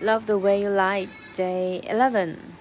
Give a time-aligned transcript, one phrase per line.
[0.00, 2.54] Love the way you lie, day 11.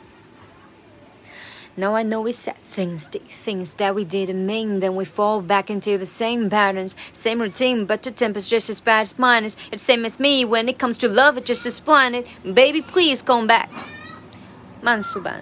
[1.77, 4.79] Now I know we said things, things that we didn't mean.
[4.79, 7.86] Then we fall back into the same patterns, same routine.
[7.86, 9.58] But your temper's just as bad as mine is.
[9.74, 12.28] It's same as me when it comes to love, it's just as blinded.
[12.44, 13.70] Baby, please come back.
[14.81, 15.42] 慢速版.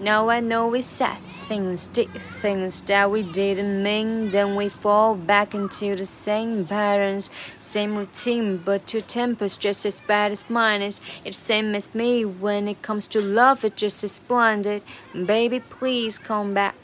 [0.00, 1.16] Now I know we said
[1.48, 2.08] things, did
[2.42, 4.32] things that we didn't mean.
[4.32, 8.58] Then we fall back into the same patterns, same routine.
[8.58, 11.00] But your temper's just as bad as mine is.
[11.24, 13.64] It's same as me when it comes to love.
[13.64, 14.82] It's just as blinded.
[15.14, 16.74] Baby, please come back.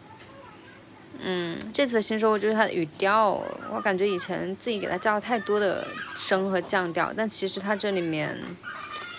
[1.21, 8.39] 嗯，这次的新收获就是它的语调，我感觉以前自己给它加了太多的升和降调，但其实它这里面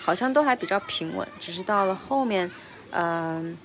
[0.02, 2.50] 好像都还比较平稳，只是到了后面，
[2.90, 3.56] 嗯、呃。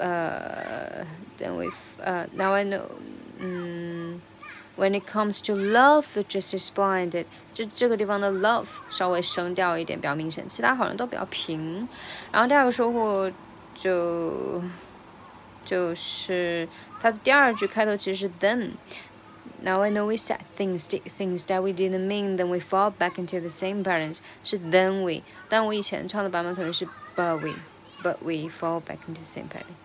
[0.00, 1.04] uh,
[1.38, 1.68] then we
[2.04, 2.90] uh, now I know.
[3.40, 4.22] Um,
[4.76, 7.24] when it comes to love, it just is blinded。
[7.54, 11.88] 这这个地方的 love 稍微升调一点，比较明显，其他好像都比较平。
[12.30, 13.30] 然后第二个收获
[13.74, 14.62] 就
[15.64, 16.68] 就是
[17.00, 23.16] 它的第二句开头其实是 then。Now I know we said things, things that we didn't mean, then we fall back
[23.16, 24.18] into the same patterns.
[24.44, 27.54] 是 then we，但我以前唱的版本可能是 but we。
[28.03, 29.75] But we fall back into the same pattern。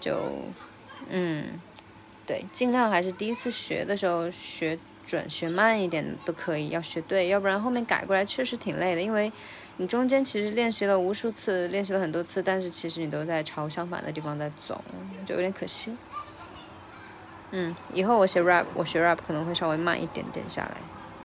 [0.00, 0.32] 就，
[1.08, 1.60] 嗯，
[2.26, 9.00] 对，尽量还是第一次学的时候学准，学慢一点都可以，要学对，要不然后面改过来确实挺累的。
[9.00, 9.32] 因为
[9.76, 14.82] 你中间其实练习了无数次，练习了很多次，但是其实你都在朝相反的地方在走，
[15.24, 15.96] 就有点可惜。
[17.50, 20.76] 嗯，以后我写 rap，我学 rap 可能会稍微慢一点点下来。